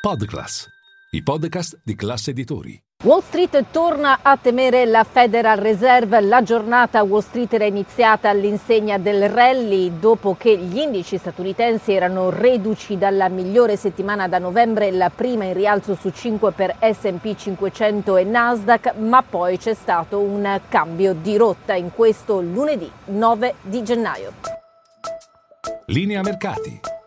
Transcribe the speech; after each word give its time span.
Podclass, 0.00 0.66
i 1.10 1.22
podcast 1.22 1.78
di 1.84 1.94
classe 1.94 2.30
editori. 2.30 2.82
Wall 3.04 3.20
Street 3.20 3.66
torna 3.70 4.20
a 4.22 4.38
temere 4.38 4.86
la 4.86 5.04
Federal 5.04 5.58
Reserve. 5.58 6.22
La 6.22 6.42
giornata 6.42 7.02
Wall 7.02 7.20
Street 7.20 7.52
era 7.52 7.66
iniziata 7.66 8.30
all'insegna 8.30 8.96
del 8.96 9.28
rally 9.28 9.98
dopo 9.98 10.36
che 10.38 10.56
gli 10.56 10.78
indici 10.78 11.18
statunitensi 11.18 11.92
erano 11.92 12.30
reduci 12.30 12.96
dalla 12.96 13.28
migliore 13.28 13.76
settimana 13.76 14.26
da 14.26 14.38
novembre, 14.38 14.90
la 14.90 15.10
prima 15.10 15.44
in 15.44 15.52
rialzo 15.52 15.94
su 15.94 16.08
5 16.08 16.52
per 16.52 16.76
SP 16.80 17.36
500 17.36 18.16
e 18.16 18.24
Nasdaq, 18.24 18.94
ma 18.94 19.22
poi 19.22 19.58
c'è 19.58 19.74
stato 19.74 20.18
un 20.18 20.62
cambio 20.70 21.12
di 21.12 21.36
rotta 21.36 21.74
in 21.74 21.90
questo 21.92 22.40
lunedì 22.40 22.90
9 23.04 23.54
di 23.60 23.82
gennaio. 23.82 24.32
Linea 25.84 26.22
mercati. 26.22 26.99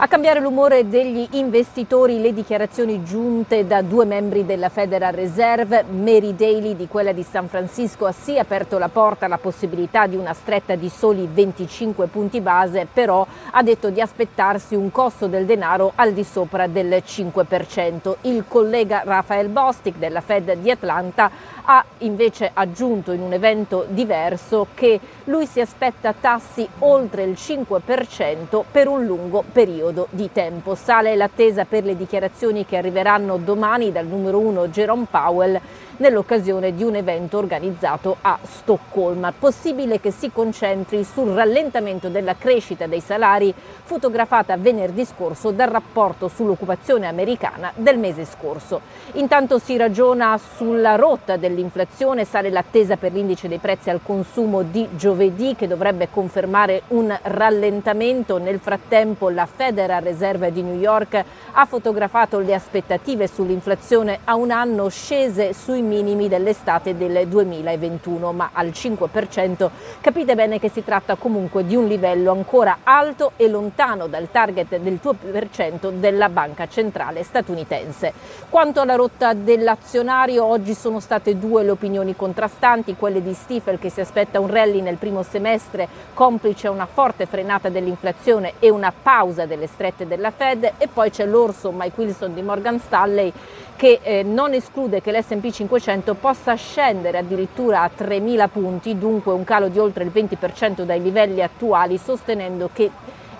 A 0.00 0.06
cambiare 0.06 0.38
l'umore 0.38 0.88
degli 0.88 1.26
investitori 1.32 2.20
le 2.20 2.32
dichiarazioni 2.32 3.02
giunte 3.02 3.66
da 3.66 3.82
due 3.82 4.04
membri 4.04 4.46
della 4.46 4.68
Federal 4.68 5.12
Reserve, 5.12 5.82
Mary 5.90 6.36
Daly 6.36 6.76
di 6.76 6.86
quella 6.86 7.10
di 7.10 7.24
San 7.24 7.48
Francisco 7.48 8.06
ha 8.06 8.12
sì 8.12 8.38
aperto 8.38 8.78
la 8.78 8.88
porta 8.88 9.24
alla 9.24 9.38
possibilità 9.38 10.06
di 10.06 10.14
una 10.14 10.34
stretta 10.34 10.76
di 10.76 10.88
soli 10.88 11.28
25 11.28 12.06
punti 12.06 12.40
base, 12.40 12.86
però 12.92 13.26
ha 13.50 13.62
detto 13.64 13.90
di 13.90 14.00
aspettarsi 14.00 14.76
un 14.76 14.92
costo 14.92 15.26
del 15.26 15.46
denaro 15.46 15.90
al 15.96 16.12
di 16.12 16.22
sopra 16.22 16.68
del 16.68 17.02
5%. 17.04 18.18
Il 18.20 18.44
collega 18.46 19.02
Rafael 19.04 19.48
Bostic 19.48 19.96
della 19.96 20.20
Fed 20.20 20.58
di 20.58 20.70
Atlanta 20.70 21.28
ha 21.64 21.84
invece 21.98 22.52
aggiunto 22.54 23.10
in 23.10 23.20
un 23.20 23.32
evento 23.32 23.84
diverso 23.88 24.68
che 24.74 25.00
lui 25.24 25.44
si 25.44 25.60
aspetta 25.60 26.14
tassi 26.18 26.66
oltre 26.78 27.24
il 27.24 27.32
5% 27.36 28.62
per 28.70 28.86
un 28.86 29.04
lungo 29.04 29.42
periodo 29.50 29.86
periodo 29.88 30.08
di 30.10 30.30
tempo. 30.32 30.74
Sale 30.74 31.16
l'attesa 31.16 31.64
per 31.64 31.84
le 31.84 31.96
dichiarazioni 31.96 32.66
che 32.66 32.76
arriveranno 32.76 33.36
domani 33.38 33.92
dal 33.92 34.06
numero 34.06 34.38
uno 34.38 34.68
Jerome 34.68 35.06
Powell 35.10 35.60
nell'occasione 35.98 36.74
di 36.74 36.82
un 36.82 36.96
evento 36.96 37.38
organizzato 37.38 38.16
a 38.20 38.38
Stoccolma. 38.42 39.32
Possibile 39.38 40.00
che 40.00 40.10
si 40.10 40.30
concentri 40.32 41.04
sul 41.04 41.28
rallentamento 41.28 42.08
della 42.08 42.34
crescita 42.36 42.86
dei 42.86 43.00
salari 43.00 43.54
fotografata 43.84 44.56
venerdì 44.56 45.04
scorso 45.04 45.50
dal 45.50 45.68
rapporto 45.68 46.28
sull'occupazione 46.28 47.06
americana 47.06 47.72
del 47.74 47.98
mese 47.98 48.24
scorso. 48.24 48.80
Intanto 49.12 49.58
si 49.58 49.76
ragiona 49.76 50.38
sulla 50.38 50.96
rotta 50.96 51.36
dell'inflazione, 51.36 52.24
sale 52.24 52.50
l'attesa 52.50 52.96
per 52.96 53.12
l'indice 53.12 53.48
dei 53.48 53.58
prezzi 53.58 53.90
al 53.90 54.00
consumo 54.02 54.62
di 54.62 54.88
giovedì 54.96 55.54
che 55.56 55.66
dovrebbe 55.66 56.08
confermare 56.10 56.82
un 56.88 57.16
rallentamento. 57.22 58.38
Nel 58.38 58.58
frattempo 58.58 59.28
la 59.28 59.46
Federal 59.46 60.02
Reserve 60.02 60.52
di 60.52 60.62
New 60.62 60.78
York 60.78 61.24
ha 61.52 61.64
fotografato 61.66 62.38
le 62.38 62.54
aspettative 62.54 63.26
sull'inflazione 63.26 64.20
a 64.24 64.34
un 64.34 64.50
anno 64.50 64.88
scese 64.88 65.52
sui 65.52 65.82
minimi 65.88 66.28
dell'estate 66.28 66.96
del 66.96 67.26
2021, 67.26 68.32
ma 68.32 68.50
al 68.52 68.68
5% 68.68 69.70
capite 70.00 70.34
bene 70.34 70.60
che 70.60 70.68
si 70.68 70.84
tratta 70.84 71.16
comunque 71.16 71.66
di 71.66 71.74
un 71.74 71.86
livello 71.86 72.30
ancora 72.30 72.78
alto 72.84 73.32
e 73.36 73.48
lontano 73.48 74.06
dal 74.06 74.30
target 74.30 74.78
del 74.78 75.00
2% 75.02 75.90
della 75.90 76.28
banca 76.28 76.68
centrale 76.68 77.22
statunitense. 77.24 78.12
Quanto 78.48 78.80
alla 78.80 78.94
rotta 78.94 79.32
dell'azionario, 79.32 80.44
oggi 80.44 80.74
sono 80.74 81.00
state 81.00 81.38
due 81.38 81.64
le 81.64 81.70
opinioni 81.70 82.14
contrastanti, 82.14 82.96
quelle 82.96 83.22
di 83.22 83.32
Stifel 83.32 83.78
che 83.78 83.90
si 83.90 84.00
aspetta 84.00 84.40
un 84.40 84.48
rally 84.48 84.80
nel 84.80 84.96
primo 84.96 85.22
semestre, 85.22 85.88
complice 86.14 86.68
una 86.68 86.86
forte 86.86 87.26
frenata 87.26 87.68
dell'inflazione 87.68 88.54
e 88.58 88.70
una 88.70 88.92
pausa 88.92 89.46
delle 89.46 89.66
strette 89.66 90.06
della 90.06 90.30
Fed 90.30 90.72
e 90.78 90.88
poi 90.88 91.10
c'è 91.10 91.24
l'orso 91.24 91.72
Mike 91.72 92.00
Wilson 92.00 92.34
di 92.34 92.42
Morgan 92.42 92.78
Stanley 92.78 93.32
che 93.78 94.00
eh, 94.02 94.24
non 94.24 94.54
esclude 94.54 95.00
che 95.00 95.12
l'S&P 95.12 95.50
500 95.50 95.77
possa 96.14 96.54
scendere 96.54 97.18
addirittura 97.18 97.82
a 97.82 97.90
3.000 97.96 98.48
punti, 98.48 98.98
dunque 98.98 99.32
un 99.32 99.44
calo 99.44 99.68
di 99.68 99.78
oltre 99.78 100.04
il 100.04 100.10
20% 100.12 100.82
dai 100.82 101.02
livelli 101.02 101.42
attuali, 101.42 101.98
sostenendo 101.98 102.70
che 102.72 102.90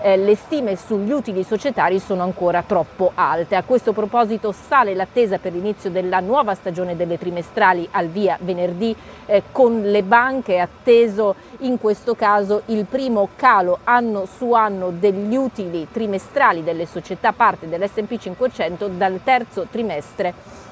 eh, 0.00 0.16
le 0.16 0.36
stime 0.36 0.76
sugli 0.76 1.10
utili 1.10 1.42
societari 1.42 1.98
sono 1.98 2.22
ancora 2.22 2.62
troppo 2.62 3.12
alte. 3.14 3.56
A 3.56 3.62
questo 3.62 3.92
proposito 3.92 4.52
sale 4.52 4.94
l'attesa 4.94 5.38
per 5.38 5.52
l'inizio 5.52 5.90
della 5.90 6.20
nuova 6.20 6.54
stagione 6.54 6.96
delle 6.96 7.18
trimestrali 7.18 7.88
al 7.92 8.08
via 8.08 8.38
venerdì 8.40 8.94
eh, 9.26 9.42
con 9.50 9.82
le 9.82 10.02
banche 10.02 10.60
atteso 10.60 11.34
in 11.60 11.78
questo 11.78 12.14
caso 12.14 12.62
il 12.66 12.84
primo 12.84 13.30
calo 13.34 13.78
anno 13.84 14.26
su 14.26 14.52
anno 14.52 14.90
degli 14.90 15.34
utili 15.34 15.88
trimestrali 15.90 16.62
delle 16.62 16.86
società 16.86 17.32
parte 17.32 17.68
dell'S&P 17.68 18.16
500 18.16 18.88
dal 18.88 19.20
terzo 19.24 19.66
trimestre 19.70 20.66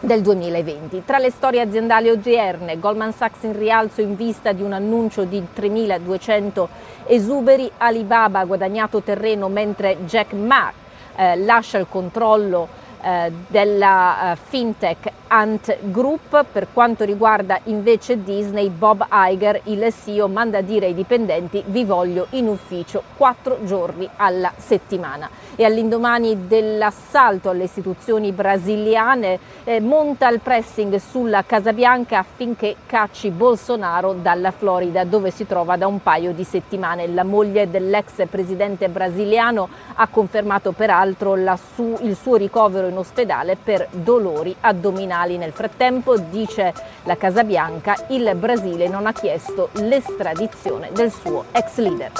del 0.00 0.22
2020. 0.22 1.02
Tra 1.04 1.18
le 1.18 1.30
storie 1.30 1.60
aziendali 1.60 2.08
odierne, 2.08 2.78
Goldman 2.78 3.12
Sachs 3.12 3.42
in 3.42 3.56
rialzo 3.56 4.00
in 4.00 4.16
vista 4.16 4.52
di 4.52 4.62
un 4.62 4.72
annuncio 4.72 5.24
di 5.24 5.42
3.200 5.54 6.66
esuberi, 7.06 7.70
Alibaba 7.78 8.40
ha 8.40 8.44
guadagnato 8.44 9.00
terreno 9.00 9.48
mentre 9.48 10.04
Jack 10.04 10.32
Ma 10.32 10.72
eh, 11.16 11.36
lascia 11.36 11.78
il 11.78 11.86
controllo 11.88 12.86
eh, 13.02 13.32
della 13.46 14.32
eh, 14.32 14.36
fintech 14.36 15.12
Ant 15.28 15.76
Group. 15.90 16.44
Per 16.50 16.68
quanto 16.72 17.04
riguarda 17.04 17.60
invece 17.64 18.22
Disney, 18.22 18.68
Bob 18.70 19.06
Iger, 19.10 19.60
il 19.64 19.92
CEO, 19.92 20.28
manda 20.28 20.58
a 20.58 20.62
dire 20.62 20.86
ai 20.86 20.94
dipendenti 20.94 21.62
vi 21.66 21.84
voglio 21.84 22.26
in 22.30 22.48
ufficio 22.48 23.02
quattro 23.16 23.58
giorni 23.64 24.08
alla 24.16 24.52
settimana. 24.56 25.28
E 25.54 25.64
all'indomani 25.64 26.46
dell'assalto 26.46 27.50
alle 27.50 27.64
istituzioni 27.64 28.32
brasiliane 28.32 29.38
eh, 29.64 29.80
monta 29.80 30.28
il 30.28 30.40
pressing 30.40 30.96
sulla 30.96 31.42
Casa 31.44 31.72
Bianca 31.72 32.18
affinché 32.18 32.76
cacci 32.86 33.30
Bolsonaro 33.30 34.12
dalla 34.12 34.50
Florida 34.50 35.04
dove 35.04 35.30
si 35.30 35.46
trova 35.46 35.76
da 35.76 35.86
un 35.86 36.00
paio 36.02 36.32
di 36.32 36.44
settimane. 36.44 37.08
La 37.08 37.24
moglie 37.24 37.70
dell'ex 37.70 38.26
presidente 38.28 38.88
brasiliano 38.88 39.68
ha 39.94 40.06
confermato 40.08 40.72
peraltro 40.72 41.36
su- 41.74 41.98
il 42.02 42.16
suo 42.16 42.36
ricovero 42.36 42.87
in 42.88 42.96
ospedale 42.96 43.56
per 43.56 43.88
dolori 43.90 44.54
addominali. 44.60 45.36
Nel 45.36 45.52
frattempo, 45.52 46.16
dice 46.16 46.72
la 47.04 47.16
Casa 47.16 47.44
Bianca, 47.44 47.96
il 48.08 48.34
Brasile 48.34 48.88
non 48.88 49.06
ha 49.06 49.12
chiesto 49.12 49.70
l'estradizione 49.74 50.90
del 50.92 51.10
suo 51.12 51.44
ex 51.52 51.76
leader. 51.76 52.12